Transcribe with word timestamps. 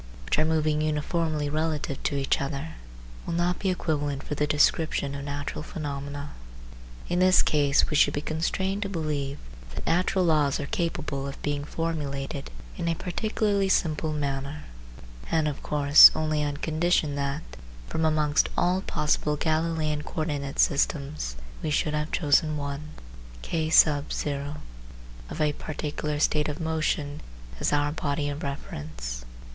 which 0.25 0.39
are 0.39 0.45
moving 0.45 0.81
uniformly 0.81 1.47
relative 1.47 2.01
to 2.01 2.15
each 2.15 2.41
other, 2.41 2.69
will 3.23 3.35
not 3.35 3.59
be 3.59 3.69
equivalent 3.69 4.23
for 4.23 4.33
the 4.33 4.47
description 4.47 5.13
of 5.13 5.23
natural 5.23 5.61
phenomena. 5.61 6.31
In 7.07 7.19
this 7.19 7.43
case 7.43 7.87
we 7.87 7.95
should 7.95 8.15
be 8.15 8.19
constrained 8.21 8.81
to 8.81 8.89
believe 8.89 9.37
that 9.75 9.85
natural 9.85 10.25
laws 10.25 10.59
are 10.59 10.65
capable 10.65 11.27
of 11.27 11.39
being 11.43 11.63
formulated 11.63 12.49
in 12.77 12.87
a 12.87 12.95
particularly 12.95 13.69
simple 13.69 14.11
manner, 14.11 14.63
and 15.29 15.47
of 15.47 15.61
course 15.61 16.09
only 16.15 16.43
on 16.43 16.57
condition 16.57 17.13
that, 17.13 17.43
from 17.85 18.03
amongst 18.03 18.49
all 18.57 18.81
possible 18.81 19.37
Galileian 19.37 20.03
co 20.03 20.21
ordinate 20.23 20.57
systems, 20.57 21.35
we 21.61 21.69
should 21.69 21.93
have 21.93 22.11
chosen 22.11 22.57
one 22.57 22.89
(K) 23.43 23.71
of 23.87 24.13
a 25.39 25.53
particular 25.59 26.19
state 26.19 26.49
of 26.49 26.59
motion 26.59 27.21
as 27.59 27.71
our 27.71 27.91
body 27.91 28.29
of 28.29 28.41
reference. 28.41 29.25